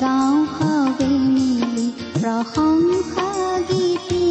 [0.00, 3.28] গাঁও হাৱে মিলি প্ৰশংসা
[3.68, 4.26] গীতি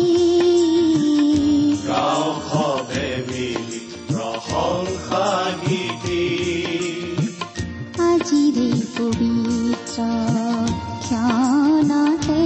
[8.04, 9.98] আজিৰে পবিত্ৰ
[11.04, 12.42] ক্ষণতে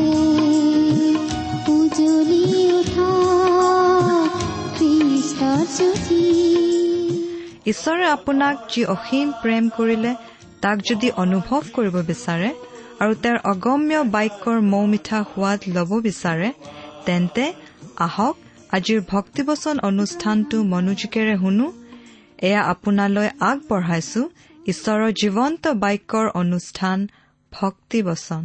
[7.71, 10.11] ঈশ্বৰে আপোনাক যি অসীম প্ৰেম কৰিলে
[10.61, 12.49] তাক যদি অনুভৱ কৰিব বিচাৰে
[12.97, 16.49] আৰু তেওঁৰ অগম্য বাক্যৰ মৌ মিঠা সোৱাদ ল'ব বিচাৰে
[17.05, 17.45] তেন্তে
[18.05, 18.35] আহক
[18.71, 21.67] আজিৰ ভক্তিবচন অনুষ্ঠানটো মনোযোগেৰে শুনো।
[22.47, 24.21] এয়া আপোনালৈ আগবঢ়াইছো।
[24.65, 26.97] ঈশ্বৰৰ জীৱন্ত বাক্যৰ অনুষ্ঠান
[27.51, 28.43] ভক্তিবচন।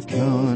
[0.00, 0.55] become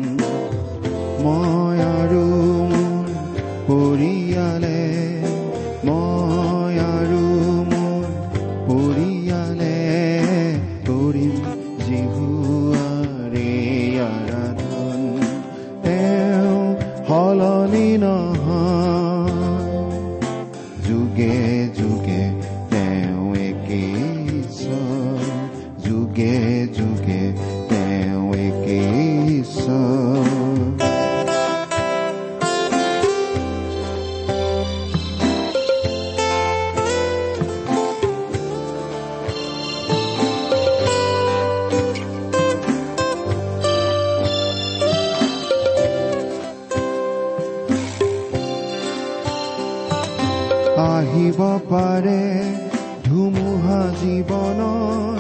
[53.71, 55.19] ধুমুহা জীৱনৰ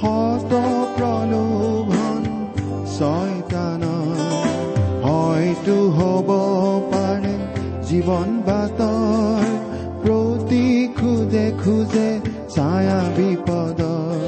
[0.00, 0.52] শত
[0.96, 2.20] প্ৰলোভন
[2.88, 4.20] ছয়তানৰ
[5.04, 6.28] হয়তো হ'ব
[6.92, 7.34] পাৰে
[7.88, 9.48] জীৱন বাটৰ
[10.04, 10.62] প্ৰতি
[10.98, 12.08] খোজে খোজে
[12.54, 14.22] ছায়া বিপদৰ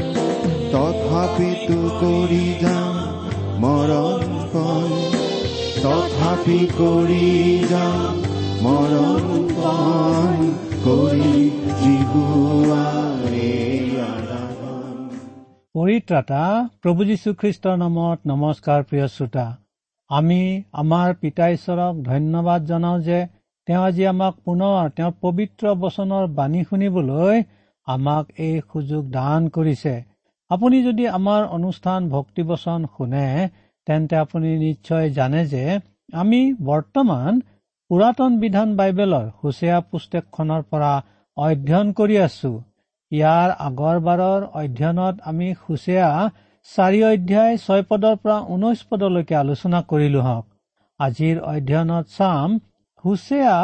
[0.72, 2.94] তথাপিতো কৰি যাম
[3.62, 4.90] মৰণ পণ
[5.82, 7.32] তথাপি কৰি
[7.70, 8.02] যাম
[8.64, 10.36] মৰণ পণ
[10.84, 11.32] কৰি
[12.64, 12.91] আৰাধন
[15.74, 16.38] পৰিত্ৰাতা
[16.82, 19.44] প্ৰভু যীশুখ্ৰীষ্টৰ নামত নমস্কাৰ প্ৰিয় শ্ৰোতা।
[20.10, 20.40] আমি
[20.80, 23.20] আমাৰ পিতা ঈশ্বৰক ধন্যবাদ জনাওঁ যে
[23.68, 27.42] তেওঁ আজি আমাক পুনৰ তেওঁৰ পবিত্ৰ বচনৰ বাণী শুনিবলৈ
[27.86, 29.94] আমাক এই সুযোগ দান কৰিছে।
[30.50, 33.26] আপুনি যদি আমাৰ অনুষ্ঠান ভক্তিবচন শুনে
[33.86, 35.64] তেন্তে আপুনি নিশ্চয় জানে যে
[36.14, 36.40] আমি
[36.70, 37.40] বৰ্তমান
[37.90, 40.92] পুৰাতন বিধান বাইবেলৰ হুচেয়া পুস্তকখনৰ পৰা
[41.36, 42.52] অধ্যয়ন কৰি আছো।
[43.12, 46.10] ইয়াৰ আগৰবাৰৰ অধ্যয়নত আমি হুচেয়া
[46.68, 50.44] চাৰি অধ্যায় ছয় পদৰ পৰা ঊনৈশ পদলৈকে আলোচনা কৰিলো হওক।
[51.00, 52.48] আজিৰ অধ্যয়নত চাম
[53.04, 53.56] হুচেয়া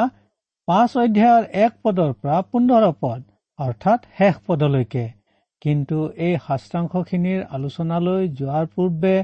[0.69, 3.21] পাঁচ অধ্যায়ৰ এক পদৰ পৰা পোন্ধৰ পদ
[3.59, 5.05] অৰ্থাৎ শেষ পদলৈকে।
[5.63, 9.15] কিন্তু এই শাস্ত্ৰাংশখিনিৰ আলোচনালৈ যোৱাৰ পূৰ্বে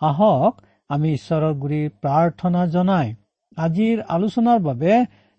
[0.00, 0.52] আহক
[0.90, 3.08] আমি ঈশ্বৰৰ গুৰি প্ৰাৰ্থনা জনাই।
[3.56, 4.92] আজিৰ আলোচনাৰ বাবে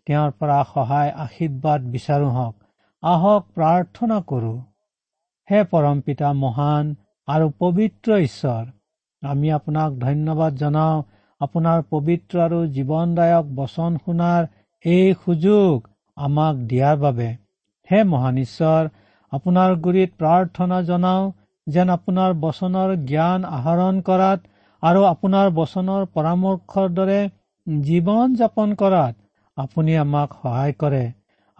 [0.07, 2.55] তেওঁৰ পৰা সহায় আশীৰ্বাদ বিচাৰো হওক।
[3.03, 4.49] আহক প্ৰাৰ্থনা কৰো।
[5.47, 6.89] হে পৰম পিতা মহান
[7.27, 8.65] আৰু পবিত্ৰ ঈশ্বৰ
[9.23, 10.99] আমি আপোনাক ধন্যবাদ জনাওঁ।
[11.41, 14.47] আপোনাৰ পবিত্ৰ আৰু জীৱনদায়ক বচন শুনাৰ
[14.85, 15.87] এই সুযোগ
[16.17, 17.29] আমাক দিয়াৰ বাবে।
[17.89, 18.89] হে মহান ঈশ্বৰ
[19.31, 21.31] আপোনাৰ গুৰিত প্ৰাৰ্থনা জনাওঁ
[21.67, 24.39] যেন আপোনাৰ বচনৰ জ্ঞান আহৰণ কৰাত
[24.83, 27.17] আৰু আপোনাৰ বচনৰ পৰামৰ্শৰ দৰে
[27.83, 29.15] জীৱন যাপন কৰাত
[29.57, 31.03] আপুনি আমাক সহায় কৰে।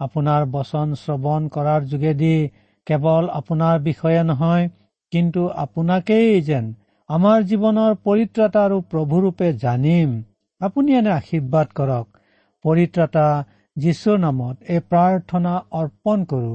[0.02, 2.36] আপোনাৰ বচন শ্ৰৱণ কৰাৰ যোগেদি
[2.86, 4.64] কেৱল আপোনাৰ বিষয়ে নহয়
[5.12, 6.64] কিন্তু আপোনাকেই যেন
[7.10, 10.10] আমাৰ জীৱনৰ পৰিত্ৰাতা আৰু প্ৰভুৰূপে জানিম।
[10.60, 12.06] আপুনি এনে আশীৰ্বাদ কৰক।
[12.64, 13.26] পৰিত্ৰাতা
[13.76, 16.54] যীশুৰ নামত এই প্ৰাৰ্থনা অৰ্পণ কৰো।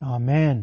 [0.00, 0.56] আমেন।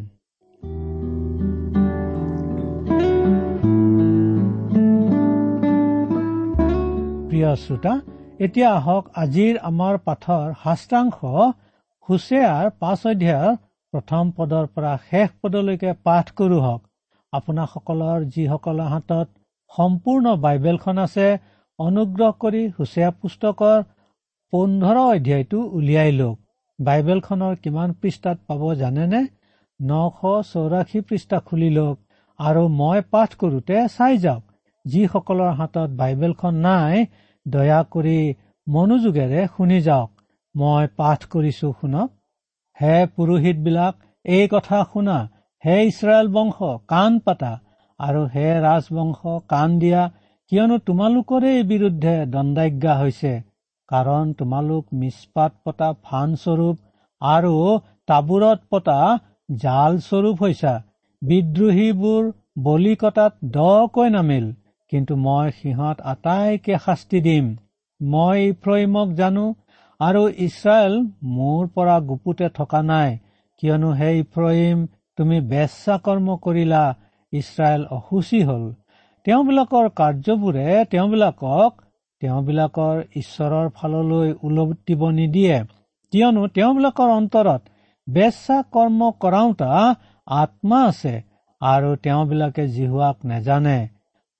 [7.30, 7.94] প্ৰিয় শ্ৰোতা
[8.39, 11.18] এতিয়া আহক আজিৰ আমাৰ পাঠৰ শাস্ত্ৰাংশ
[12.10, 13.56] হুছেয়াৰ পাঁচ অধ্যায়ৰ
[13.94, 16.81] প্ৰথম পদৰ পৰা শেষ পদলৈকে পাঠ কৰো হওক।
[17.34, 19.28] আপোনাসকলৰ যিসকলৰ হাতত
[19.72, 21.28] সম্পূৰ্ণ বাইবেলখন আছে
[21.80, 23.78] অনুগ্ৰহ কৰি হুছেয়া পুস্তকৰ
[24.54, 26.38] পোন্ধৰ অধ্যায়টো উলিয়াই লওক।
[26.80, 29.22] বাইবেলখনৰ কিমান পৃষ্ঠাত পাব জানেনে?
[29.80, 30.19] নশ
[30.51, 31.98] চৌৰাশী পৃষ্ঠা খুলি লওক
[32.40, 34.44] আৰু মই পাঠ কৰোতে চাই যাওক।
[34.86, 37.06] যিসকলৰ হাতত বাইবেলখন নাই
[37.46, 38.19] দয়া কৰি
[38.68, 40.15] মনোযোগেৰে শুনি যাওক।
[40.56, 42.12] মই পাঠ কৰিছো শুনক
[42.78, 45.18] হে পুৰোহিতবিলাক এই কথা শুনা।
[45.63, 47.52] হে ইছৰাইল বংশ কাণ পাতা।
[48.00, 50.02] আৰু হে ৰাজবংশ কাণ দিয়া।
[50.52, 53.34] কিয়নো তোমালোকৰে বিৰুদ্ধে দণ্ডাজ্ঞা হৈছে।
[53.92, 56.75] কাৰণ তোমালোক মিছপাত পতা ফান স্বৰূপ
[57.22, 57.54] আৰু
[58.08, 59.00] টাবুৰত পতা
[59.56, 60.74] জাল স্বৰূপ হৈছা।
[61.22, 64.48] বিদ্ৰোহীবোৰ বলি কটাত দকৈ নামিল।
[64.92, 67.46] কিন্তু মই সিহঁত আটাইকে শাস্তি দিম।
[68.01, 69.46] মই ইফ্ৰইমক জানো
[70.00, 70.94] আৰু ইছৰাইল
[71.36, 73.12] মোৰ পৰা গুপুতে থকা নাই
[73.64, 74.80] কিয়নো সেই ইফ্ৰহিম
[75.18, 76.84] তুমি বেচা কৰ্ম কৰিলা
[77.34, 78.64] ইছৰাইল অসুচী হল।
[79.26, 81.72] তেওঁবিলাকৰ কাৰ্যবোৰে তেওঁবিলাকক
[82.22, 85.58] তেওঁবিলাকৰ ঈশ্বৰৰ ফাললৈ ওলটিব নিদিয়ে
[86.14, 87.62] কিয়নো তেওঁবিলাকৰ অন্তৰত
[88.08, 89.72] বেচা কৰ্ম কৰাওতা
[90.28, 91.16] আত্মা আছে
[91.62, 93.80] আৰু তেওঁবিলাকে জিহুৱাক নেজানে।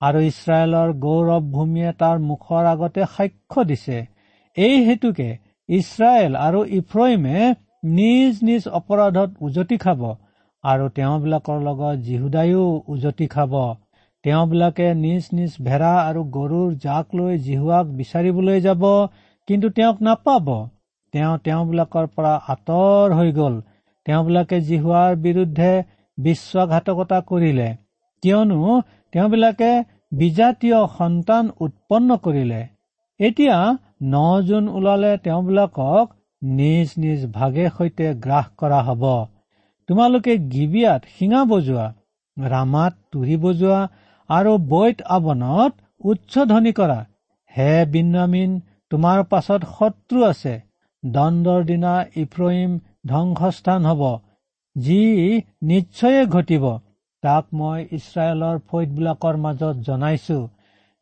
[0.02, 3.98] আৰু ইছৰাইলৰ গৌৰৱ ভূমিয়ে তাৰ মুখৰ আগতে সাক্ষ্য দিছে।
[4.56, 5.28] এই হেতুকে
[5.68, 7.38] ইছৰাইল আৰু ইফ্ৰইমে
[7.94, 10.02] নিজ নিজ অপৰাধত উজতি খাব
[10.64, 13.52] আৰু তেওঁবিলাকৰ লগত জিহুদায়ো উজতি খাব।
[14.24, 18.82] তেওঁবিলাকে নিজ নিজ ভেড়া আৰু গৰুৰ জাক লৈ জিহুৱাক বিচাৰিবলৈ যাব
[19.48, 20.46] কিন্তু তেওঁক নাপাব।
[21.14, 23.54] তেওঁ তেওঁবিলাকৰ পৰা আঁতৰ হৈ গল।
[24.06, 25.72] তেওঁবিলাকে জিহুৱাৰ বিৰুদ্ধে
[26.18, 27.68] বিশ্বাসঘাতকতা কৰিলে।
[28.22, 28.80] কিয়নো
[29.12, 29.70] তেওঁবিলাকে
[30.12, 32.60] বিজাতীয় সন্তান উৎপন্ন কৰিলে।
[33.20, 33.56] এতিয়া
[34.00, 36.06] ন জুন ওলালে তেওঁবিলাকক
[36.42, 39.02] নিজ নিজ ভাগে সৈতে গ্ৰাস কৰা হব।
[39.88, 41.86] তোমালোকে গিবিয়াত শিঙা বজোৱা
[42.36, 43.80] ৰামাত তুৰি বজোৱা
[44.30, 45.72] আৰু বৈত আৱনত
[46.04, 46.98] উচ্চধ্বনি কৰা।
[47.54, 48.50] হে বিন্যামিন
[48.90, 50.54] তোমাৰ পাছত শত্ৰু আছে।
[51.02, 54.02] দণ্ডৰ দিনা ইফ্ৰহিম ধ্বংসস্থান হব
[54.76, 55.00] যি
[55.62, 56.64] নিশ্চয়ে ঘটিব।
[57.22, 60.38] তাক মই ইছৰাইলৰ ফৈদবিলাকৰ মাজত জনাইছো।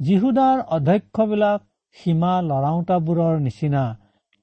[0.01, 1.61] যীহুদাৰ অধ্যক্ষবিলাক
[1.97, 3.85] সীমা লৰাওতাবোৰৰ নিচিনা।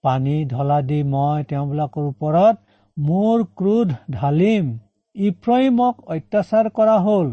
[0.03, 2.56] পানী ঢলা দি মই তেওঁবিলাকৰ ওপৰত
[2.98, 4.65] মোৰ ক্ৰোধ ঢালিম।
[5.15, 7.27] ইফ্ৰহিমক অত্যাচাৰ কৰা হল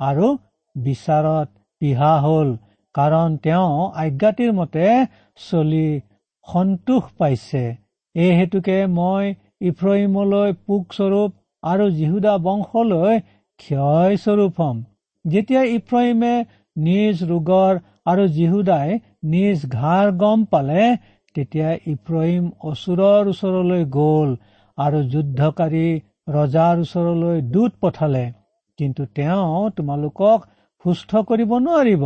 [0.00, 0.28] আৰু
[0.76, 1.48] বিচাৰত
[1.80, 2.52] পিহা হল
[2.94, 3.72] কাৰণ তেওঁ
[4.02, 4.86] আজ্ঞাতিৰ মতে
[5.40, 5.88] চলি
[6.48, 7.64] সন্তোষ পাইছে।
[8.14, 9.24] এই হেতুকে মই
[9.70, 11.30] ইফ্ৰহিমলৈ পোকস্বৰূপ
[11.62, 13.14] আৰু যীহুদা বংশলৈ
[13.60, 14.76] ক্ষয়স্বৰূপ হম।
[15.24, 16.34] যেতিয়া ইফ্ৰহিমে
[16.76, 17.72] নিজ ৰোগৰ
[18.06, 18.98] আৰু জিহুদাই
[19.32, 20.82] নিজ ঘাৰ গম পালে
[21.36, 24.30] তেতিয়া ইফ্ৰহিম অচুৰৰ ওচৰলৈ গল
[24.78, 25.86] আৰু যুদ্ধকাৰী
[26.28, 28.24] ৰজাৰ ওচৰলৈ দূত পঠালে।
[28.78, 30.38] কিন্তু তেওঁ তোমালোকক
[30.84, 32.02] সুস্থ কৰিব নোৱাৰিব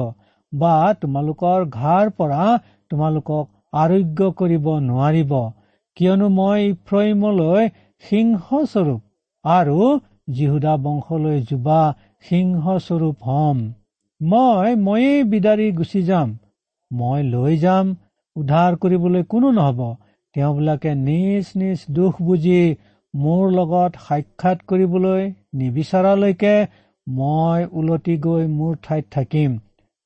[0.52, 2.44] বা তোমালোকৰ ঘাৰ পৰা
[2.90, 3.44] তোমালোকক
[3.82, 5.32] আৰোগ্য কৰিব নোৱাৰিব।
[5.96, 7.68] কিয়নো মই ইফ্ৰহিমলৈ
[8.04, 9.00] সিংহস্বৰূপ
[9.44, 9.78] আৰু
[10.30, 11.80] যীহুদা বংশলৈ যুৱা
[12.28, 13.58] সিংহস্বৰূপ হম।
[14.20, 16.38] মই ময়েই বিদাৰি গুচি যাম।
[16.92, 17.86] মই লৈ যাম।
[18.36, 19.80] উদ্ধাৰ কৰিবলৈ কোনো নহব।
[20.34, 22.76] তেওঁবিলাকে নিজ নিজ দুখ বুজি
[23.14, 25.22] মোৰ লগত সাক্ষাৎ কৰিবলৈ
[25.54, 26.56] নিবিচৰালৈকে
[27.06, 29.50] মই ওলটি গৈ মোৰ ঠাইত থাকিম।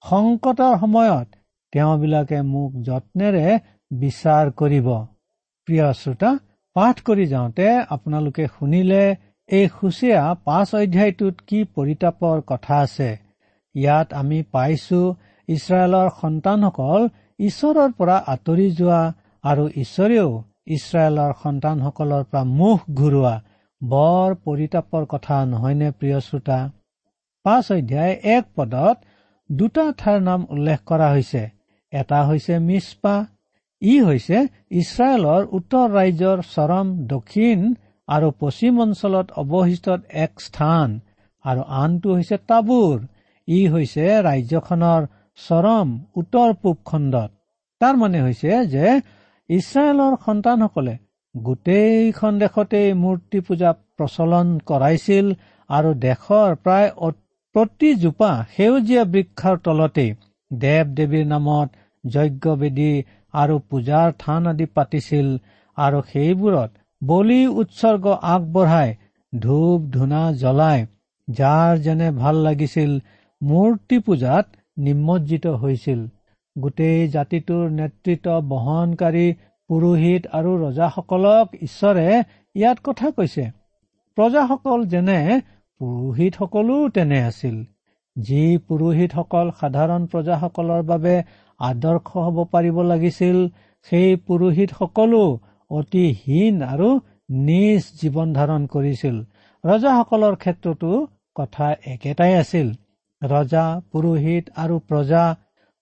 [0.05, 1.29] সংকটৰ সময়ত
[1.73, 3.47] তেওঁবিলাকে মোক যত্নেৰে
[3.91, 4.89] বিচাৰ কৰিব।
[5.69, 6.31] প্ৰিয় শ্ৰোতা
[6.77, 9.05] পাঠ কৰি যাওঁতে আপোনালোকে শুনিলে
[9.49, 13.24] এই সুচীয়া পাঁচ অধ্যায়টোত কি পৰিতাপৰ কথা আছে।
[13.75, 15.01] ইয়াত আমি পাইছো
[15.49, 17.03] ইছৰাইলৰ সন্তানসকল
[17.41, 19.03] ঈশ্বৰৰ পৰা আঁতৰি যোৱা
[19.45, 20.31] আৰু ঈশ্বৰেও
[20.77, 23.35] ইছৰাইলৰ সন্তানসকলৰ পৰা মুখ ঘূৰোৱা
[23.83, 26.59] বৰ পৰিতাপৰ কথা নহয়নে প্ৰিয় শ্ৰোতা?
[27.45, 28.97] পাঁচ অধ্যায় এক পদত
[29.51, 31.43] দুটা ঠাইৰ নাম উল্লেখ কৰা হৈছে।
[31.93, 33.15] এটা হৈছে মিছপা
[33.83, 34.39] ই হৈছে
[34.81, 37.59] ইছৰাইলৰ উত্তৰ ৰাজ্যৰ চৰম দক্ষিণ
[38.09, 39.87] আৰু পশ্চিম অঞ্চলত অৱশিষ্ট
[40.25, 40.89] এক স্থান
[41.45, 42.97] আৰু আনটো হৈছে তাবোৰ।
[43.49, 45.03] ই হৈছে ৰাজ্যখনৰ
[45.39, 47.31] চৰম উত্তৰ পূব খণ্ডত।
[47.81, 48.87] তাৰ মানে হৈছে যে
[49.51, 50.95] ইছৰাইলৰ সন্তানসকলে
[51.35, 55.27] গোটেইখন দেশতেই মূৰ্তি পূজা প্ৰচলন কৰাইছিল
[55.71, 56.91] আৰু দেশৰ প্ৰায়
[57.55, 60.11] প্ৰতিজোপা সেউজীয়া বৃক্ষৰ তলতেই
[60.51, 61.69] দেৱ দেৱীৰ নামত
[62.05, 62.93] যজ্ঞ বেদী
[63.35, 65.29] আৰু পূজাৰ থান আদি পাতিছিল
[65.79, 66.71] আৰু সেইবোৰত
[67.03, 68.91] বলি উৎসৰ্গ আগবঢ়াই
[69.33, 70.81] ধূপ ধূনা জ্বলাই
[71.29, 72.93] যাৰ যেনে ভাল লাগিছিল
[73.45, 74.47] মূৰ্তি পূজাত
[74.79, 76.01] নিমজ্জিত হৈছিল।
[76.57, 79.27] গোটেই জাতিটোৰ নেতৃত্ব বহনকাৰী
[79.71, 82.07] পুৰোহিত আৰু ৰজাসকলক ঈশ্বৰে
[82.55, 83.45] ইয়াত কথা কৈছে।
[84.17, 85.19] প্ৰজাসকল যেনে
[85.81, 87.57] পুৰোহিতসকলো তেনে আছিল।
[88.17, 91.15] যি পুৰোহিতসকল সাধাৰণ প্ৰজাসকলৰ বাবে
[91.61, 93.39] আদৰ্শ হ'ব পাৰিব লাগিছিল
[93.87, 95.25] সেই পুৰোহিতসকলো
[95.71, 96.89] অতি হীন আৰু
[97.45, 99.17] নিজ জীৱন ধাৰণ কৰিছিল।
[99.65, 100.91] ৰজাসকলৰ ক্ষেত্ৰতো
[101.37, 102.69] কথা একেটাই আছিল।
[103.33, 105.25] ৰজা পুৰোহিত আৰু প্ৰজা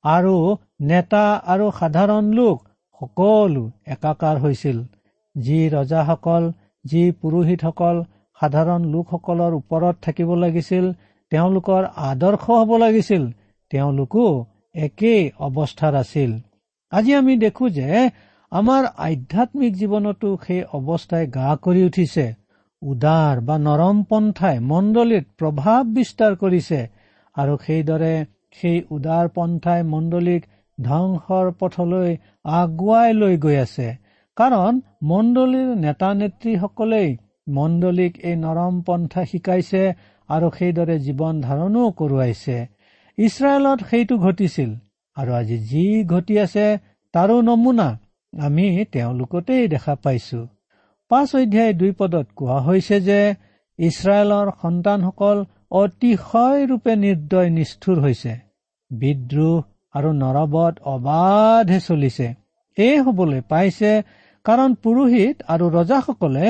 [0.05, 0.35] আৰু
[0.83, 2.57] নেতা আৰু সাধাৰণ লোক
[3.01, 4.79] সকলো একাকাৰ হৈছিল।
[5.37, 6.45] যি ৰজাসকল
[6.85, 7.97] যি পুৰোহিতসকল
[8.41, 10.85] সাধাৰণ লোকসকলৰ ওপৰত থাকিব লাগিছিল
[11.33, 13.23] তেওঁলোকৰ আদৰ্শ হ'ব লাগিছিল
[13.71, 14.25] তেওঁলোকো
[14.75, 16.31] একেই অৱস্থাত আছিল।
[16.93, 17.89] আজি আমি দেখো যে
[18.53, 22.27] আমাৰ আধ্যাত্মিক জীৱনতো সেই অৱস্থাই গা কৰি উঠিছে।
[22.83, 26.81] উদাৰ বা নৰম পন্থাই মণ্ডলীত প্ৰভাৱ বিস্তাৰ কৰিছে।
[27.37, 28.15] আৰু সেইদৰে
[28.59, 30.43] সেই উদাৰ পন্থাই মণ্ডলীক
[30.79, 32.11] ধ্বংসৰ পথলৈ
[32.55, 33.89] আগুৱাই লৈ গৈ আছে।
[34.37, 34.73] কাৰণ
[35.11, 37.11] মণ্ডলীৰ নেতা নেত্ৰীসকলেই
[37.49, 39.83] মণ্ডলীক এই নৰম পন্থা শিকাইছে
[40.29, 42.57] আৰু সেইদৰে জীৱন ধাৰণো কৰোৱাইছে।
[43.19, 44.71] ইছৰাইলত সেইটো ঘটিছিল
[45.17, 46.67] আৰু আজি যি ঘটি আছে
[47.15, 47.89] তাৰো নমুনা
[48.33, 50.41] আমি তেওঁলোকতেই দেখা পাইছো।
[51.11, 53.21] পাঁচ অধ্যায় দুই পদত কোৱা হৈছে যে
[53.79, 55.39] ইছৰাইলৰ সন্তানসকল
[55.73, 58.33] অতিশয় ৰূপে নিৰ্দয় নিষ্ঠুৰ হৈছে।
[58.91, 59.63] বিদ্ৰোহ
[59.95, 62.29] আৰু নৰবত অবাধে চলিছে।
[62.79, 63.93] এই হবলৈ পাইছে
[64.45, 66.49] কাৰণ পুৰোহিত আৰু ৰজাসকলে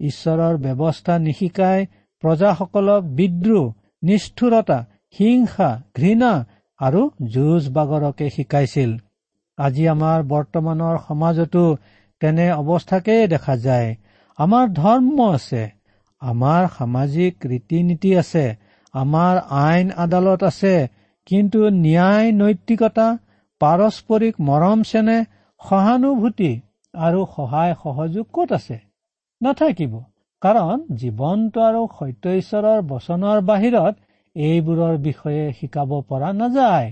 [0.00, 1.78] ঈশ্বৰৰ ব্যৱস্থা নিশিকাই
[2.22, 3.64] প্ৰজাসকলক বিদ্ৰোহ
[4.02, 4.78] নিষ্ঠুৰতা
[5.18, 6.32] হিংসা ঘৃণা
[6.80, 7.00] আৰু
[7.34, 8.90] যুঁজ বাগৰকে শিকাইছিল।
[9.58, 11.64] আজি আমাৰ বৰ্তমানৰ সমাজতো
[12.20, 13.88] তেনে অৱস্থাকেই দেখা যায়।
[14.38, 15.62] আমাৰ ধৰ্ম আছে
[16.22, 18.44] আমাৰ সামাজিক ৰীতি নীতি আছে
[18.94, 19.34] আমাৰ
[19.66, 20.74] আইন আদালত আছে
[21.26, 23.08] কিন্তু ন্যায় নৈতিকতা
[23.60, 25.18] পাৰস্পৰিক মৰম চেনে
[25.60, 26.52] সহানুভূতি
[26.94, 28.78] আৰু সহায় সহযোগ কত আছে?
[29.40, 29.92] নাথাকিব।
[30.42, 33.94] কাৰণ জীৱন্ত আৰু সত্য ঈশ্বৰৰ বচনৰ বাহিৰত
[34.36, 36.88] এইবোৰৰ বিষয়ে শিকাব পৰা নাযায়।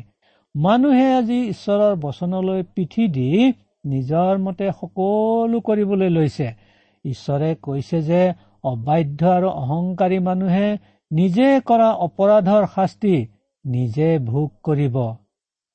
[0.54, 3.28] মানুহে আজি ঈশ্বৰৰ বচনলৈ পিঠি দি
[3.87, 6.49] নিজৰ মতে সকলো কৰিবলৈ লৈছে।
[7.04, 8.23] ঈশ্বৰে কৈছে যে
[8.64, 10.69] অবাধ্য আৰু অহংকাৰী মানুহে
[11.10, 13.14] নিজে কৰা অপৰাধৰ শাস্তি
[13.64, 14.96] নিজে ভোগ কৰিব।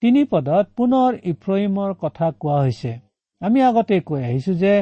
[0.01, 2.91] তিনি পদত পুনৰ ইফ্ৰহিমৰ কথা কোৱা হৈছে।
[3.41, 4.73] আমি আগতে কৈ আহিছো যে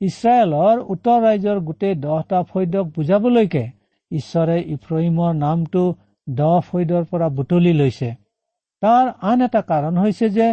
[0.00, 3.64] ইছৰাইলৰ উত্তৰ ৰাজ্যৰ গোটেই দহটা ফৈদক বুজাবলৈকে
[4.10, 5.82] ঈশ্বৰে ইফ্ৰহিমৰ নামটো
[6.26, 8.10] দহ ফৈদৰ পৰা বুটলি লৈছে।
[8.82, 10.46] তাৰ আন এটা কাৰণ হৈছে যে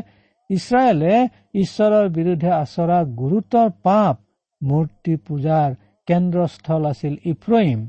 [0.50, 1.14] ইছৰাইলে
[1.54, 4.16] ঈশ্বৰৰ বিৰুদ্ধে আচৰা গুৰুতৰ পাপ
[4.62, 5.70] মূৰ্তি পূজাৰ
[6.08, 7.80] কেন্দ্ৰস্থল আছিল ইফ্ৰহিম।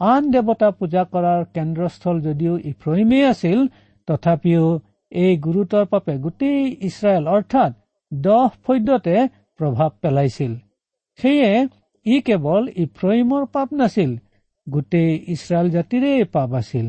[0.00, 3.60] আন দেৱতা পূজা কৰাৰ কেন্দ্ৰস্থল যদিও ইফ্ৰহিমেই আছিল
[4.08, 4.64] তথাপিও
[5.12, 7.72] এই গুৰুতৰ পাপে গোটেই ইছৰাইল অৰ্থাৎ
[8.12, 9.16] দহ ফৈদ্যতে
[9.60, 10.52] প্ৰভাৱ পেলাইছিল।
[11.18, 11.50] সেয়ে
[12.06, 14.10] ই কেৱল ইফ্ৰহিমৰ পাপ নাছিল
[14.66, 16.86] গোটেই ইছৰাইল জাতিৰে পাপ আছিল।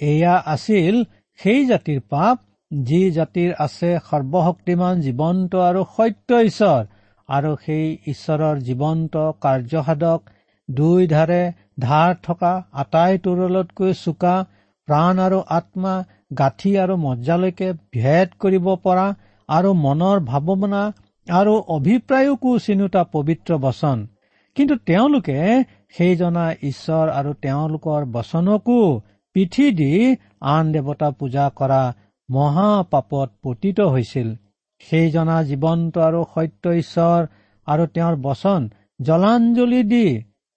[0.00, 0.96] এয়া আছিল
[1.38, 2.36] সেই জাতিৰ পাপ
[2.70, 6.82] যি জাতিৰ আছে সৰ্বশক্তিমান জীৱন্ত আৰু সত্য ঈশ্বৰ
[7.28, 10.20] আৰু সেই ঈশ্বৰৰ জীৱন্ত কাৰ্যসাধক
[10.68, 11.42] দুই ধাৰে
[11.78, 14.34] ধাৰ থকা আটাই তৰুলতকৈ চোকা
[14.88, 15.94] প্ৰাণ আৰু আত্মা
[16.38, 19.06] গাঁঠি আৰু মজ্জালৈকে ভেদ কৰিব পৰা
[19.48, 20.82] আৰু মনৰ ভাৱনা
[21.26, 24.06] আৰু অভিপ্ৰায়কো চিনোতা পবিত্ৰ বচন।
[24.56, 25.38] কিন্তু তেওঁলোকে
[25.96, 28.78] সেই জনা ঈশ্বৰ আৰু তেওঁলোকৰ বচনকো
[29.34, 29.92] পিঠি দি
[30.54, 31.82] আন দেৱতা পূজা কৰা
[32.28, 34.28] মহাপাপত পতিত হৈছিল।
[34.80, 37.20] সেই জনা জীৱন্ত আৰু সত্য ঈশ্বৰ
[37.66, 38.60] আৰু তেওঁৰ বচন
[39.02, 40.06] জলাঞ্জলি দি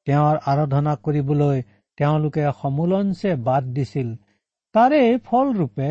[0.10, 1.62] তেওঁৰ আৰাধনা কৰিবলৈ
[1.98, 4.10] তেওঁলোকে সমোলঞ্চে বাদ দিছিল।
[4.76, 5.90] তাৰে ফলৰূপে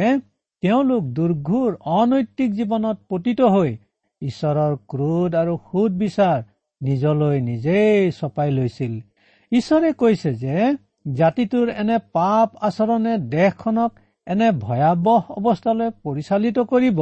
[0.62, 3.70] তেওঁলোক দুৰ্ঘুৰ অনৈতিক জীৱনত পতিত হৈ
[4.22, 6.38] ঈশ্বৰৰ ক্ৰোধ আৰু সুদ বিচাৰ
[6.80, 8.94] নিজলৈ নিজেই চপাই লৈছিল।
[9.52, 10.56] ঈশ্বৰে কৈছে যে
[11.12, 13.92] জাতিটোৰ এনে পাপ আচৰণে দেশখনক
[14.26, 17.00] এনে ভয়াৱহ অৱস্থালৈ পৰিচালিত কৰিব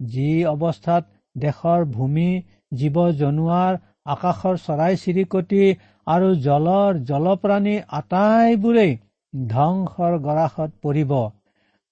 [0.00, 1.02] যি অৱস্থাত
[1.36, 2.30] দেশৰ ভূমি
[2.74, 3.72] জীৱ জনোৱাৰ
[4.14, 5.62] আকাশৰ চৰাই চিৰিকটি
[6.06, 8.92] আৰু জলৰ জলপ্ৰাণী আটাইবোৰেই
[9.34, 11.12] ধ্বংসৰ গৰাসত পৰিব।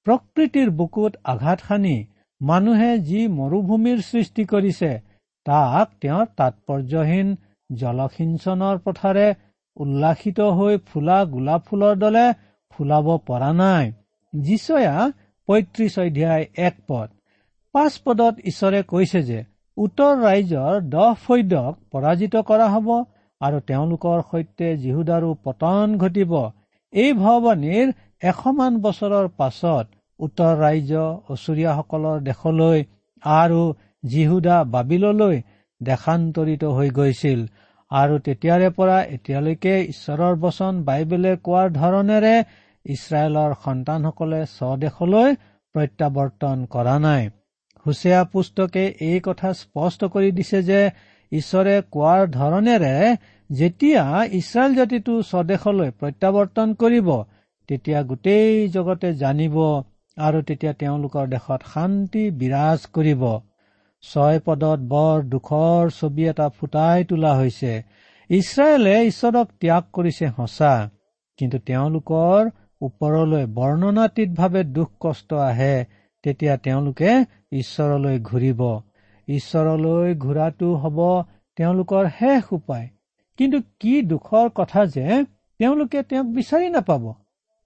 [0.07, 1.97] প্ৰকৃতিৰ বুকুত আঘাত সানি
[2.41, 4.91] মানুহে যি মৰুভূমিৰ সৃষ্টি কৰিছে
[5.47, 7.35] তাক তেওঁৰ তাৎপৰ্যহীন
[7.71, 9.27] জলসিঞ্চনৰ পথাৰে
[9.77, 12.27] উল্লাসিত হৈ ফুলা গোলাপ ফুলৰ দলে
[12.73, 13.93] ফুলাব পৰা নাই।
[14.33, 14.95] যিচয়া
[15.49, 17.09] পঁয়ত্ৰিশ অধ্যায় এক পদ।
[17.75, 19.41] পাঁচ পদত ঈশ্বৰে কৈছে যে
[19.77, 22.89] উত্তৰ ৰাইজৰ দহ ফৈদক পৰাজিত কৰা হ'ব
[23.41, 26.33] আৰু তেওঁলোকৰ সৈতে জীহুদাৰো পতন ঘটিব।
[26.93, 27.87] এই ভৱানীৰ
[28.23, 29.87] এশমান বছৰৰ পাছত
[30.21, 30.95] উত্তৰ ৰাজ্য
[31.33, 32.79] অচুৰীয়াসকলৰ দেশলৈ
[33.23, 33.63] আৰু
[34.05, 35.37] জীহুদা বাবিললৈ
[35.81, 37.41] দেশান্তৰিত হৈ গৈছিল
[37.91, 42.35] আৰু তেতিয়াৰে পৰা এতিয়ালৈকে ঈশ্বৰৰ বচন বাইবেলে কোৱাৰ ধৰণেৰে
[42.85, 45.31] ইছৰাইলৰ সন্তানসকলে স্বদেশলৈ
[45.75, 47.23] প্ৰত্যাৱৰ্তন কৰা নাই।
[47.87, 50.81] হুছেয়া পুস্তকে এই কথা স্পষ্ট কৰি দিছে যে
[51.33, 53.17] ঈশ্বৰে কোৱাৰ ধৰণেৰে
[53.51, 57.09] যেতিয়া ইছৰাইল জাতিটো স্বদেশলৈ প্ৰত্যাৱৰ্তন কৰিব
[57.69, 59.57] তেতিয়া গোটেই জগতে জানিব
[60.17, 63.23] আৰু তেতিয়া তেওঁলোকৰ দেশত শান্তি বিৰাজ কৰিব।
[64.05, 67.73] ছয় পদত বৰ দুখৰ ছবি এটা ফুটাই তোলা হৈছে।
[68.31, 70.73] ইছৰাইলে ঈশ্বৰক ত্যাগ কৰিছে সঁচা
[71.39, 72.51] কিন্তু তেওঁলোকৰ
[72.81, 75.85] ওপৰলৈ বৰ্ণনাতীতভাৱে দুখ কষ্ট আহে
[76.23, 77.11] তেতিয়া তেওঁলোকে
[77.53, 78.61] ঈশ্বৰলৈ ঘূৰিব।
[79.29, 80.99] ঈশ্বৰলৈ ঘূৰাটো হ'ব
[81.57, 82.89] তেওঁলোকৰ শেষ উপায়।
[83.37, 85.25] কিন্তু কি দুখৰ কথা যে
[85.59, 87.13] তেওঁলোকে তেওঁক বিচাৰি নাপাব।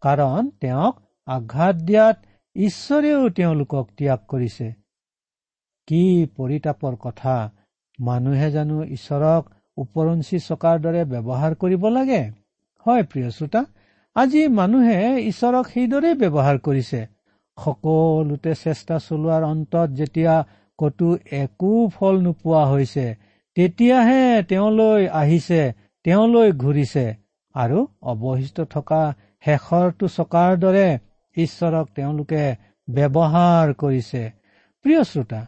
[0.00, 0.94] কাৰণ তেওঁক
[1.26, 2.16] আঘাত দিয়াত
[2.56, 4.72] ঈশ্বৰেও তেওঁলোকক ত্যাগ কৰিছে।
[5.86, 7.52] কি পৰিতাপৰ কথা
[8.00, 9.42] মানুহে জানো ঈশ্বৰক
[9.76, 12.22] ওপৰঞ্চি চকাৰ দৰে ব্যৱহাৰ কৰিব লাগে?
[12.86, 13.64] হয় প্ৰিয় শ্ৰোতা
[14.14, 17.06] আজি মানুহে ঈশ্বৰক সেইদৰেই ব্যৱহাৰ কৰিছে।
[17.58, 20.44] সকলোতে চেষ্টা চলোৱাৰ অন্তত যেতিয়া
[20.78, 23.06] কতো একো ফল নোপোৱা হৈছে।
[23.56, 25.62] তেতিয়াহে তেওঁলৈ আহিছে
[26.04, 27.06] তেওঁলৈ ঘূৰিছে
[27.54, 29.02] আৰু অৱশিষ্ট থকা
[29.46, 30.88] শেষৰটো চকাৰ দৰে
[31.36, 32.44] ঈশ্বৰক তেওঁলোকে
[32.88, 34.22] ব্যৱহাৰ কৰিছে।
[34.84, 35.40] প্ৰিয় শ্ৰোতা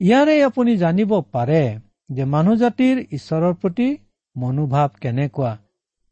[0.00, 1.62] ইয়াৰে আপুনি জানিব পাৰে
[2.10, 3.88] যে মানুহ জাতিৰ ঈশ্বৰৰ প্ৰতি
[4.36, 5.52] মনোভাৱ কেনেকুৱা।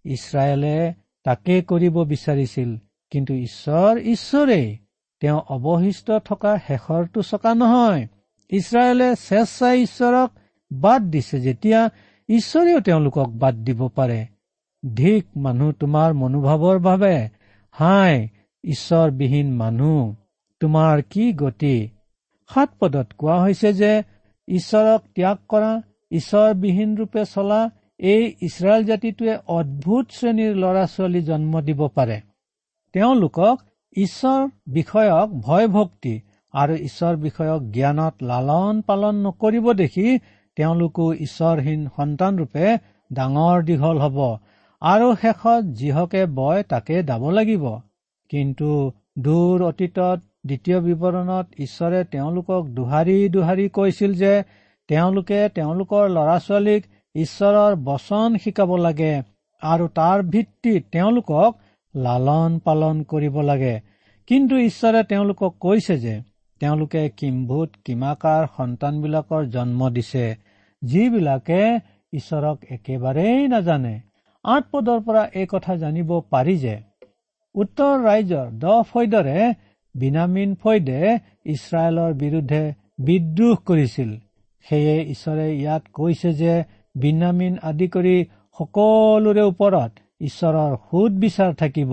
[0.04, 0.76] ইছৰাইলে
[1.26, 2.70] তাকে কৰিব বিচাৰিছিল
[3.12, 4.66] কিন্তু ঈশ্বৰ ঈশ্বৰেই
[5.22, 8.04] তেওঁ অৱশিষ্ট থকা শেষৰটো চকা নহয়।
[8.50, 10.30] ইছৰাইলে স্বেচ্ছাই ঈশ্বৰক
[10.72, 11.90] বাদ দিছে। যেতিয়া
[12.28, 14.26] ঈশ্বৰেও তেওঁলোকক বাদ দিব পাৰে
[14.82, 17.14] ধিক মানুহ তোমাৰ মনোভাৱৰ বাবে
[17.70, 18.28] হাই
[18.64, 20.14] ঈশ্বৰবিহীন মানুহ
[20.60, 21.76] তোমাৰ কি গতি?
[22.50, 23.92] সাত পদত কোৱা হৈছে যে
[24.48, 25.72] ঈশ্বৰক ত্যাগ কৰা
[26.12, 27.60] ঈশ্বৰবিহীন ৰূপে চলা
[27.98, 32.20] এই ইছৰাইল জাতিটোৱে অদ্ভুত শ্ৰেণীৰ ল'ৰা ছোৱালী জন্ম দিব পাৰে।
[32.92, 33.56] তেওঁলোকক
[33.96, 36.14] ঈশ্বৰ বিষয়ক ভয় ভক্তি
[36.56, 40.06] আৰু ঈশ্বৰ বিষয়ক জ্ঞানত লালন পালন নকৰিব দেখি
[40.56, 42.66] তেওঁলোকো ঈশ্বৰহীন সন্তানৰূপে
[43.10, 44.18] ডাঙৰ দীঘল হ'ব।
[44.82, 47.64] আৰু শেষত যিহকে বয় তাকে দাব লাগিব।
[48.30, 48.70] কিন্তু
[49.18, 54.32] দূৰ অতীতত দ্বিতীয় বিৱৰণত ঈশ্বৰে তেওঁলোকক দোহাৰি দোহাৰি কৈছিল যে
[54.88, 56.82] তেওঁলোকে তেওঁলোকৰ ল'ৰা ছোৱালীক
[57.14, 59.12] ঈশ্বৰৰ বচন শিকাব লাগে
[59.62, 61.50] আৰু তাৰ ভিত্তিত তেওঁলোকক
[61.94, 63.74] লালন পালন কৰিব লাগে।
[64.30, 66.14] কিন্তু ঈশ্বৰে তেওঁলোকক কৈছে যে
[66.60, 70.24] তেওঁলোকে কিম্ভূত কিমাকাৰ সন্তানবিলাকৰ জন্ম দিছে
[70.82, 71.60] যিবিলাকে
[72.12, 73.94] ঈশ্বৰক একেবাৰেই নাজানে।
[74.44, 76.74] আঠ পদৰ পৰা এই কথা জানিব পাৰি যে
[77.54, 79.38] উত্তৰ ৰাইজৰ দ ফৈদৰে
[79.94, 81.00] বিনামিন ফৈদে
[81.52, 82.62] ইছৰাইলৰ বিৰুদ্ধে
[83.06, 84.10] বিদ্ৰোহ কৰিছিল।
[84.66, 86.54] সেয়ে ঈশ্বৰে ইয়াত কৈছে যে
[87.02, 88.16] বিনামিন আদি কৰি
[88.58, 91.92] সকলোৰে ওপৰত ঈশ্বৰৰ সুদ বিচাৰ থাকিব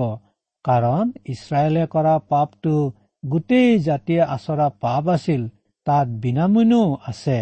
[0.66, 2.76] কাৰণ ইছৰাইলে কৰা পাপটো
[3.24, 5.42] গোটেই জাতিয়ে আচৰা পাপ আছিল
[5.88, 7.40] তাত বিনামূনো আছে।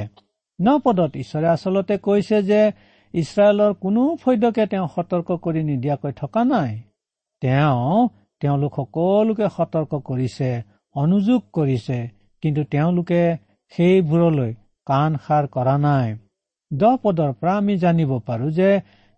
[0.60, 2.62] ন পদত ঈশ্বৰে আচলতে কৈছে যে
[3.14, 6.72] ইছৰাইলৰ কোনো ফৈদকে তেওঁ সতৰ্ক কৰি নিদিয়াকৈ থকা নাই।
[7.42, 8.08] তেওঁ
[8.42, 10.50] তেওঁলোক সকলোকে সতৰ্ক কৰিছে
[10.96, 11.98] অনুযোগ কৰিছে
[12.44, 13.22] কিন্তু তেওঁলোকে
[13.74, 14.52] সেইবোৰলৈ
[14.88, 16.08] কাণ সাৰ কৰা নাই।
[16.72, 18.70] দহ পদৰ পৰা আমি জানিব পাৰো যে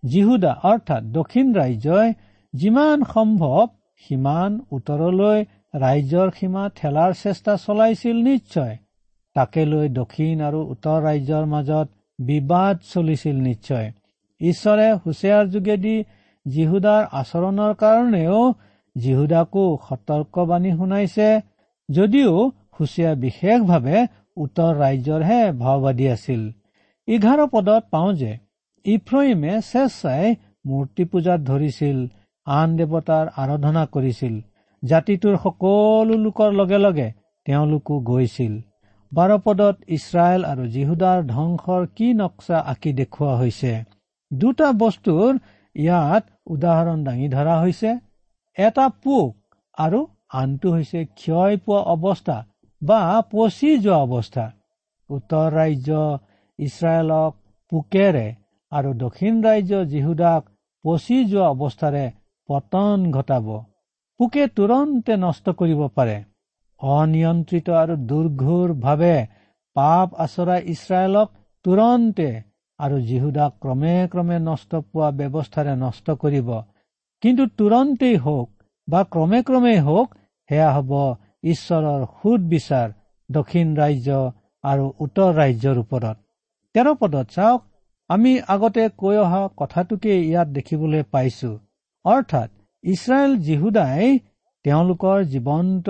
[0.04, 2.08] জিহুদা অৰ্থাৎ দক্ষিণ ৰাজ্যই
[2.54, 3.62] যিমান সম্ভৱ
[4.04, 5.40] সিমান উত্তৰলৈ
[5.74, 8.74] ৰাজ্যৰ সীমা ঠেলাৰ চেষ্টা চলাইছিল নিশ্চয়।
[9.36, 11.88] তাকে লৈ দক্ষিণ আৰু উত্তৰ ৰাজ্যৰ মাজত
[12.20, 13.88] বিবাদ চলিছিল নিশ্চয়।
[14.42, 15.96] ঈশ্বৰে হুচেয়াৰ যোগেদি
[16.46, 18.40] জিহুদাৰ আচৰণৰ কাৰণেও
[18.96, 21.30] জিহুদাকো সতৰ্কবাণী শুনাইছে
[21.90, 22.34] যদিও
[22.76, 23.98] হুচিয়া বিশেষভাৱে
[24.38, 26.42] উত্তৰ ৰাজ্যৰহে ভাওবাদী আছিল।
[27.08, 28.32] এঘাৰ পদত পাওঁ যে
[28.86, 30.26] ইফ্ৰহিমে স্বেচ্ছাই
[30.66, 31.98] মূৰ্তি পূজাত ধৰিছিল
[32.48, 34.36] আন দেৱতাৰ আৰাধনা কৰিছিল।
[34.84, 37.08] জাতিটোৰ সকলো লোকৰ লগে লগে
[37.46, 38.54] তেওঁলোকো গৈছিল।
[39.12, 43.74] বাৰ পদত ইছৰাইল আৰু জিহুদাৰ ধ্বংসৰ কি নক্সা আঁকি দেখুওৱা হৈছে?
[44.32, 45.32] দুটা বস্তুৰ
[45.76, 47.92] ইয়াত উদাহৰণ দাঙি ধৰা হৈছে।
[48.58, 49.32] এটা পোক
[49.78, 50.00] আৰু
[50.34, 52.38] আনটো হৈছে ক্ষয় পোৱা অৱস্থা
[52.82, 53.00] বা
[53.32, 54.46] পচি যোৱা অৱস্থা।
[55.10, 56.00] উত্তৰ ৰাজ্য
[56.60, 57.32] ইছৰাইলক
[57.72, 58.28] পোকেৰে
[58.72, 60.42] আৰু দক্ষিণ ৰাজ্য জিহুদাক
[60.86, 62.06] পচি যোৱা অৱস্থাৰে
[62.50, 63.48] পতন ঘটাব।
[64.24, 66.14] পোকে তুৰন্তে নষ্ট কৰিব পাৰে।
[66.82, 69.16] অনিয়ন্ত্ৰিত আৰু দুৰ্ঘুৰভাৱে
[69.76, 71.34] পাপ আচৰা ইছৰাইলক
[71.66, 72.28] তুৰন্তে
[72.80, 76.54] আৰু যীহুদাক ক্ৰমে ক্ৰমে নষ্ট পোৱা ব্যৱস্থাৰে নষ্ট কৰিব।
[77.24, 78.50] কিন্তু তুৰন্তেই হওক
[78.88, 80.16] বা ক্ৰমে ক্ৰমেই হওক
[80.50, 80.92] সেয়া হ'ব
[81.50, 82.88] ঈশ্বৰৰ সুদ বিচাৰ
[83.30, 84.10] দক্ষিণ ৰাজ্য
[84.64, 86.18] আৰু উত্তৰ ৰাজ্যৰ ওপৰত।
[86.76, 87.62] তেৰ পদত চাওক
[88.10, 91.52] আমি আগতে কৈ অহা কথাটোকে ইয়াত দেখিবলৈ পাইছো।
[92.06, 92.50] অৰ্থাৎ
[92.84, 94.20] ইছৰাইল যীহুদাই
[94.66, 95.88] তেওঁলোকৰ জীৱন্ত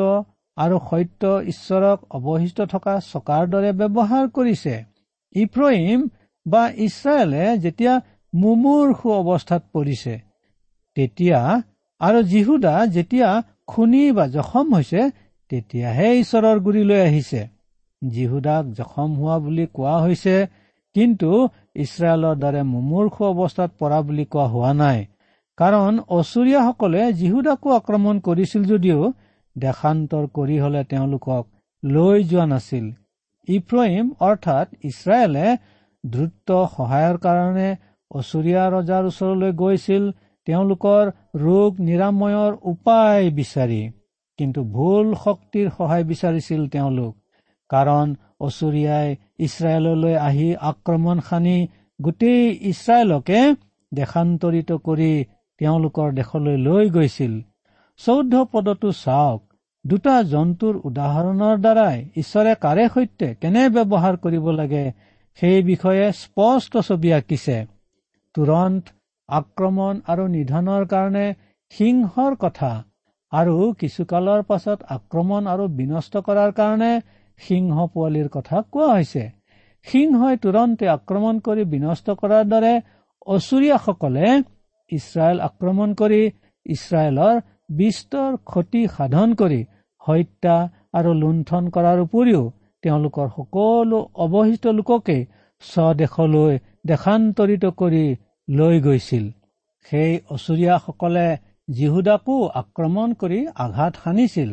[0.58, 4.76] আৰু সত্য ঈশ্বৰক অৱশিষ্ট থকা চকাৰ দৰে ব্যৱহাৰ কৰিছে।
[5.36, 6.00] ইফ্ৰহিম
[6.46, 7.94] বা ইছৰাইলে যেতিয়া
[8.34, 10.14] মুমূৰ্ষু অৱস্থাত পৰিছে
[10.98, 11.40] তেতিয়া
[12.02, 13.30] আৰু যীহুদা যেতিয়া
[13.68, 15.02] খুনি বা জখম হৈছে
[15.52, 17.42] তেতিয়াহে ঈশ্বৰৰ গুৰিলৈ আহিছে।
[18.02, 20.36] যীহুদাক জখম হোৱা বুলি কোৱা হৈছে
[20.96, 21.30] কিন্তু
[21.76, 25.00] ইছৰাইলৰ দৰে মুমূৰ্ষু অৱস্থাত পৰা বুলি কোৱা হোৱা নাই।
[25.58, 29.00] কাৰণ অচুৰীয়াসকলে যীহুদাকো আক্ৰমণ কৰিছিল যদিও
[29.56, 31.44] দেশান্তৰ কৰি হলে তেওঁলোকক
[31.84, 32.86] লৈ যোৱা নাছিল।
[33.48, 35.48] ইফ্ৰহিম অৰ্থাৎ ইছৰাইলে
[36.04, 37.70] দ্ৰুত সহায়ৰ কাৰণে
[38.12, 40.04] অচুৰীয়া ৰজাৰ ওচৰলৈ গৈছিল
[40.48, 41.04] তেওঁলোকৰ
[41.44, 43.82] ৰোগ নিৰাময়ৰ উপায় বিচাৰি
[44.40, 47.14] কিন্তু ভুল শক্তিৰ সহায় বিচাৰিছিল তেওঁলোক।
[47.70, 48.08] কাৰণ
[48.40, 49.08] অচুৰীয়াই
[49.46, 51.58] ইছৰাইললৈ আহি আক্ৰমণ সানি
[52.00, 53.40] গোটেই ইছৰাইলকে
[53.92, 55.14] দেশান্তৰিত কৰি
[55.64, 57.34] তেওঁলোকৰ দেশলৈ লৈ গৈছিল।
[58.00, 59.42] চৌধ্য পদটো চাওক
[59.86, 64.84] দুটা জন্তুৰ উদাহৰণৰ দ্বাৰাই ঈশ্বৰে কাৰে সৈতে কেনে ব্যৱহাৰ কৰিব লাগে
[65.40, 67.58] সেই বিষয়ে স্পষ্ট ছবি আঁকিছে।
[68.36, 68.86] তুৰন্ত
[69.30, 71.26] আক্ৰমণ আৰু নিধনৰ কাৰণে
[71.72, 72.72] সিংহৰ কথা
[73.32, 76.92] আৰু কিছুকালৰ পাছত আক্ৰমণ আৰু বিনষ্ট কৰাৰ কাৰণে
[77.40, 79.24] সিংহ পোৱালিৰ কথা কোৱা হৈছে।
[79.88, 82.74] সিংহই তুৰন্তে আক্ৰমণ কৰি বিনষ্ট কৰাৰ দৰে
[83.28, 84.28] অচুৰীয়াসকলে
[84.92, 86.22] ইছৰাইল আক্ৰমণ কৰি
[86.66, 87.36] ইছৰাইলৰ
[87.78, 89.62] বিস্তৰ ক্ষতি সাধন কৰি
[90.02, 90.56] হত্যা
[90.94, 92.44] আৰু লুণ্ঠন কৰাৰ উপৰিও
[92.84, 95.18] তেওঁলোকৰ সকলো অৱশিষ্ট লোককে
[95.64, 96.54] স্বদেশলৈ
[96.88, 98.06] দেশান্তৰিত কৰি
[98.48, 99.26] লৈ গৈছিল।
[99.90, 101.28] সেই অচুৰীয়াসকলে
[101.68, 104.50] যীহুদাকো আক্ৰমণ কৰি আঘাত সানিছিল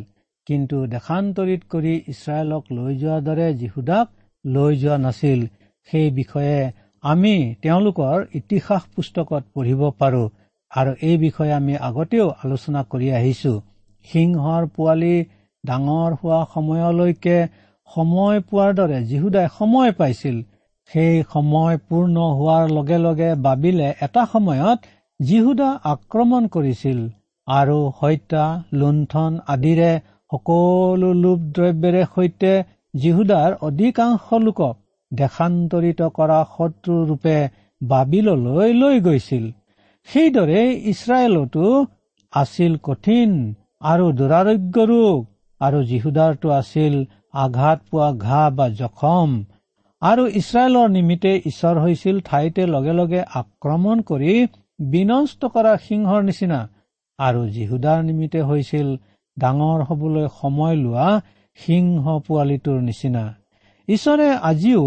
[0.47, 4.07] কিন্তু দেশান্তৰিত কৰি ইছৰাইলক লৈ যোৱাৰ দৰে যীহুদাক
[4.45, 5.41] লৈ যোৱা নাছিল।
[5.89, 6.59] সেই বিষয়ে
[7.05, 10.23] আমি তেওঁলোকৰ ইতিহাস পুস্তকত পঢ়িব পাৰো
[10.71, 13.53] আৰু এই বিষয়ে আমি আগতেও আলোচনা কৰি আহিছো।
[14.07, 15.15] সিংহৰ পোৱালি
[15.65, 17.37] ডাঙৰ হোৱা সময়লৈকে
[17.89, 20.37] সময় পোৱাৰ দৰে যীহুদাই সময় পাইছিল
[20.91, 24.79] সেই সময় পূৰ্ণ হোৱাৰ লগে লগে বাবিলে এটা সময়ত
[25.21, 26.99] যীহুদা আক্ৰমণ কৰিছিল
[27.49, 29.93] আৰু হত্যা লুণ্ঠন আদিৰে
[30.33, 32.53] সকলো লোভ দ্ৰব্যৰে সৈতে
[32.95, 34.75] যীহুদাৰ অধিকাংশ লোকক
[35.13, 37.49] দেশান্তৰিত কৰা শত্ৰুৰূপে
[37.83, 39.45] বাবিললৈ লৈ গৈছিল।
[40.09, 41.87] সেইদৰে ইছৰাইলতো
[42.33, 45.19] আছিল কঠিন আৰু দুৰাৰোগ্য ৰোগ
[45.61, 46.95] আৰু যীহুদাৰটো আছিল
[47.33, 49.31] আঘাত পোৱা ঘাঁ বা জখম।
[50.03, 54.35] আৰু ইছৰাইলৰ নিমিত্তে ঈশ্বৰ হৈছিল ঠাইতে লগে লগে আক্ৰমণ কৰি
[54.81, 56.61] বিনষ্ট কৰা সিংহৰ নিচিনা।
[57.19, 58.89] আৰু যীহুদাৰ নিমিত্তে হৈছিল
[59.37, 61.09] ডাঙৰ হবলৈ সময় লোৱা
[61.59, 63.25] সিংহ পোৱালিটোৰ নিচিনা।
[63.91, 64.83] ঈশ্বৰে আজিও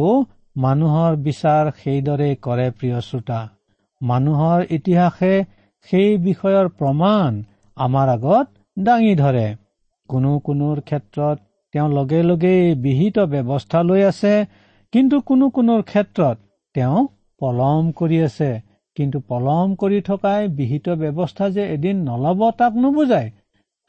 [0.58, 3.40] মানুহৰ বিচাৰ সেইদৰে কৰে প্ৰিয় শ্ৰোতা।
[4.02, 5.34] মানুহৰ ইতিহাসে
[5.88, 7.40] সেই বিষয়ৰ প্ৰমাণ
[7.78, 8.48] আমাৰ আগত
[8.84, 9.48] দাঙি ধৰে।
[10.10, 11.38] কোনো কোনোৰ ক্ষেত্ৰত
[11.74, 14.34] তেওঁ লগে লগেই বিহিত ব্যৱস্থা লৈ আছে
[14.94, 16.38] কিন্তু কোনো কোনোৰ ক্ষেত্ৰত
[16.76, 17.04] তেওঁ
[17.42, 18.52] পলম কৰি আছে।
[18.98, 23.30] কিন্তু পলম কৰি থকাই বিহিত ব্যৱস্থা যে এদিন নলব তাক নুবুজায়।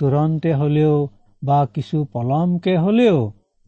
[0.01, 0.95] তুৰন্তে হলেও
[1.43, 3.19] বা কিছু পলমকে হলেও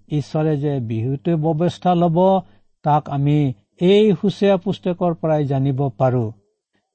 [0.08, 2.18] ঈশ্বৰে যে বিহুত ব্যৱস্থা লব
[2.84, 6.32] তাক আমি এই সুচীয়া পুস্তকৰ পৰাই জানিব পাৰো।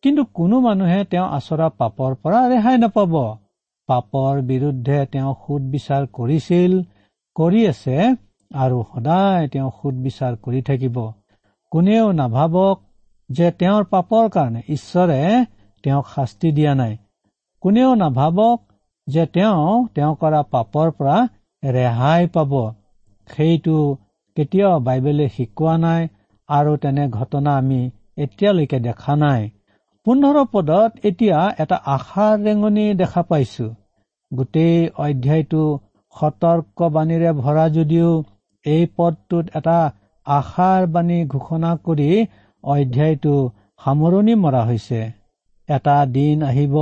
[0.02, 3.38] কিন্তু কোনো মানুহে তেওঁ আচৰা পাপৰ পৰা ৰেহাই নাপাব।
[3.88, 6.82] পাপৰ বিৰুদ্ধে তেওঁ সুদ বিচাৰ কৰিছিল
[7.36, 7.98] কৰি আছে
[8.56, 11.12] আৰু সদায় তেওঁ সুদ বিচাৰ কৰি থাকিব।
[11.72, 12.80] কোনেও নাভাবক
[13.30, 15.46] যে তেওঁৰ পাপৰ কাৰণে ঈশ্বৰে
[15.84, 16.98] তেওঁক শাস্তি দিয়া নাই।
[17.62, 18.62] কোনেও নাভাবক
[19.08, 21.28] যে তেওঁ তেওঁ কৰা পাপৰ পৰা
[21.64, 22.74] ৰেহাই পাব।
[23.28, 23.78] সেইটো
[24.38, 26.02] কেতিয়াও বাইবেলে শিকোৱা নাই
[26.50, 27.82] আৰু তেনে ঘটনা আমি
[28.18, 29.42] এতিয়ালৈকে দেখা নাই।
[30.06, 33.68] পোন্ধৰ পদত এতিয়া এটা আশাৰ ৰেঙনি দেখা পাইছো।
[34.32, 35.64] গোটেই অধ্যায়টো
[36.16, 38.10] সতৰ্কবাণীৰে ভৰা যদিও
[38.66, 39.80] এই পদটোত এটা
[40.28, 42.10] আশাৰ বাণী ঘোষণা কৰি
[42.64, 43.36] অধ্যায়টো
[43.84, 45.02] সামৰণি মৰা হৈছে।
[45.70, 46.76] এটা দিন আহিব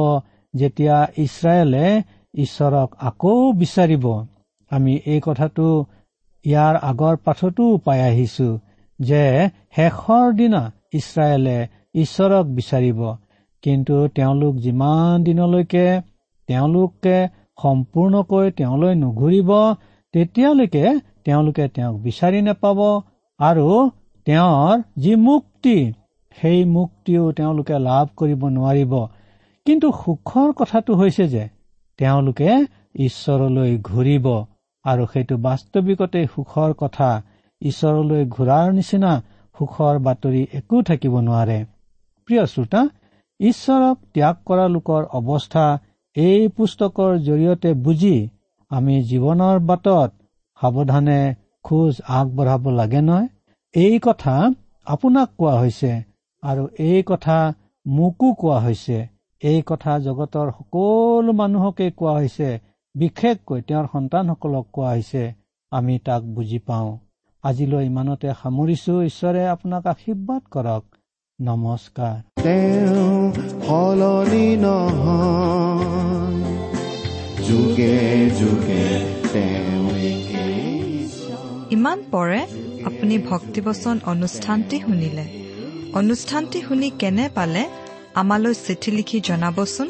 [0.53, 1.85] যেতিয়া ইছৰাইলে
[2.35, 4.05] ঈশ্বৰক আকৌ বিচাৰিব।
[4.71, 5.67] আমি এই কথাটো
[6.45, 8.49] ইয়াৰ আগৰ পাঠতো পাই আহিছো
[8.99, 9.23] যে
[9.75, 10.61] শেষৰ দিনা
[10.93, 11.57] ইছৰাইলে
[11.95, 12.99] ঈশ্বৰক বিচাৰিব।
[13.63, 15.85] কিন্তু তেওঁলোক যিমান দিনলৈকে
[16.49, 17.17] তেওঁলোকে
[17.63, 19.49] সম্পূৰ্ণকৈ তেওঁলৈ নুঘূৰিব
[20.13, 20.85] তেতিয়ালৈকে
[21.25, 22.79] তেওঁলোকে তেওঁক বিচাৰি নাপাব
[23.39, 23.67] আৰু
[24.27, 25.77] তেওঁৰ যি মুক্তি
[26.37, 28.93] সেই মুক্তিও তেওঁলোকে লাভ কৰিব নোৱাৰিব।
[29.65, 31.43] কিন্তু সুখৰ কথাটো হৈছে যে
[31.99, 32.51] তেওঁলোকে
[32.99, 34.25] ঈশ্বৰলৈ ঘূৰিব।
[34.85, 37.09] আৰু সেইটো বাস্তৱিকতে সুখৰ কথা।
[37.61, 39.11] ঈশ্বৰলৈ ঘূৰাৰ নিচিনা
[39.55, 41.59] সুখৰ বাতৰি একো থাকিব নোৱাৰে।
[42.27, 42.81] প্ৰিয় শ্ৰোতা
[43.39, 45.65] ঈশ্বৰক ত্যাগ কৰা লোকৰ অৱস্থা
[46.15, 48.17] এই পুস্তকৰ জৰিয়তে বুজি
[48.71, 50.09] আমি জীৱনৰ বাটত
[50.59, 51.19] সাৱধানে
[51.63, 53.27] খোজ আগবঢ়াব লাগে নহয়?
[53.75, 54.35] এই কথা
[54.87, 55.91] আপোনাক কোৱা হৈছে
[56.43, 57.37] আৰু এই কথা
[57.85, 58.97] মোকো কোৱা হৈছে।
[59.41, 62.49] এই কথা জগতৰ সকলো মানুহকে কোৱা হৈছে
[62.95, 65.33] বিশেষকৈ তেওঁৰ সন্তানসকলক কোৱা হৈছে
[65.71, 66.97] আমি তাক বুজি পাওঁ।
[67.43, 70.83] আজিলৈ ইমানতে সামৰিছো। ঈশ্বৰে আপোনাক আশীৰ্বাদ কৰক।
[71.41, 76.43] নমস্কাৰ। তেওঁ সলনি নহয়।
[77.43, 78.99] যুগে যুগে
[79.33, 81.09] তেওঁ একেই
[81.71, 82.41] ইমান পৰে
[82.85, 85.25] আপুনি ভক্তিবচন অনুষ্ঠানটি শুনিলে।
[85.93, 87.69] অনুষ্ঠানটি শুনি কেনে পালে?
[88.15, 89.89] আমালৈ চিঠি লিখি জনাবচোন।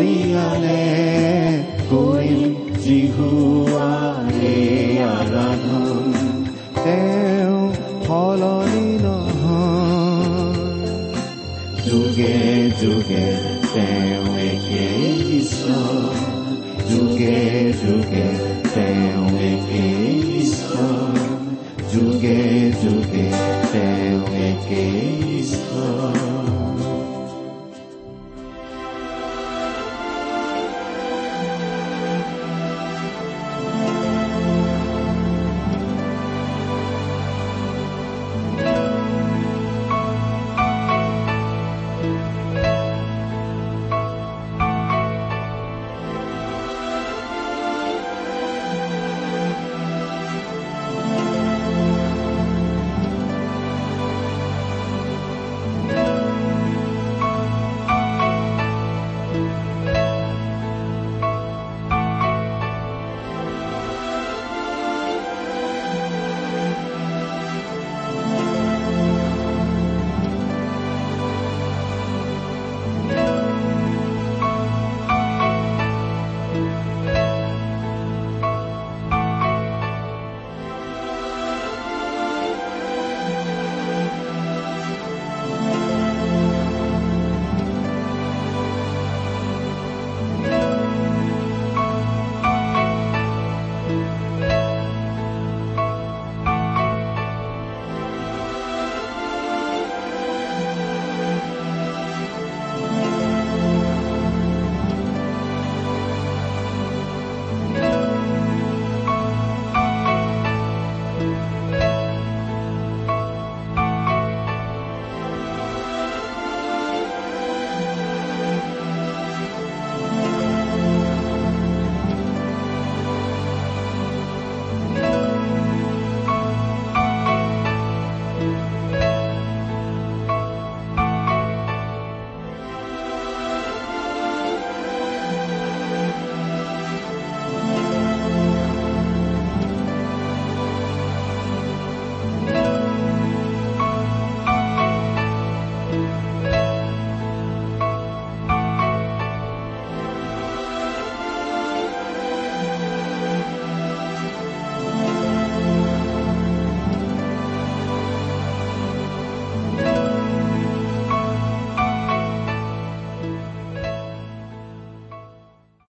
[0.00, 0.82] গৰিয়ালে
[1.88, 2.52] কৰিম
[2.84, 4.52] জিহুৱালে
[5.06, 6.06] আৰাধন
[6.84, 7.58] তেওঁ
[8.06, 9.58] সলনি নহয়।
[11.86, 12.38] যোগে
[12.80, 13.26] যোগে
[13.74, 14.88] তেওঁ একে
[15.38, 16.02] ঈশ্বৰ
[16.90, 17.38] যোগে
[17.82, 18.29] যোগে